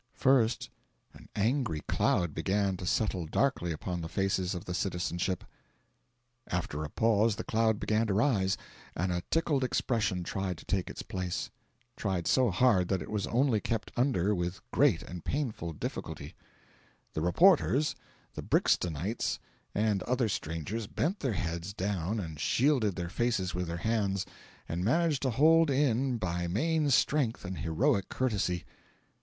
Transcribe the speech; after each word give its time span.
First 0.15 0.71
an 1.13 1.29
angry 1.35 1.81
cloud 1.81 2.33
began 2.33 2.75
to 2.77 2.87
settle 2.87 3.27
darkly 3.27 3.71
upon 3.71 4.01
the 4.01 4.09
faces 4.09 4.55
of 4.55 4.65
the 4.65 4.73
citizenship; 4.73 5.43
after 6.47 6.83
a 6.83 6.89
pause 6.89 7.35
the 7.35 7.43
cloud 7.43 7.79
began 7.79 8.07
to 8.07 8.15
rise, 8.15 8.57
and 8.95 9.11
a 9.11 9.21
tickled 9.29 9.63
expression 9.63 10.23
tried 10.23 10.57
to 10.57 10.65
take 10.65 10.89
its 10.89 11.03
place; 11.03 11.51
tried 11.95 12.25
so 12.25 12.49
hard 12.49 12.87
that 12.87 13.03
it 13.03 13.11
was 13.11 13.27
only 13.27 13.59
kept 13.59 13.91
under 13.95 14.33
with 14.33 14.67
great 14.71 15.03
and 15.03 15.23
painful 15.23 15.71
difficulty; 15.71 16.33
the 17.13 17.21
reporters, 17.21 17.93
the 18.33 18.41
Brixtonites, 18.41 19.37
and 19.75 20.01
other 20.01 20.29
strangers 20.29 20.87
bent 20.87 21.19
their 21.19 21.33
heads 21.33 21.73
down 21.73 22.19
and 22.19 22.39
shielded 22.39 22.95
their 22.95 23.07
faces 23.07 23.53
with 23.53 23.67
their 23.67 23.77
hands, 23.77 24.25
and 24.67 24.83
managed 24.83 25.21
to 25.21 25.29
hold 25.29 25.69
in 25.69 26.17
by 26.17 26.47
main 26.47 26.89
strength 26.89 27.45
and 27.45 27.59
heroic 27.59 28.09
courtesy. 28.09 28.65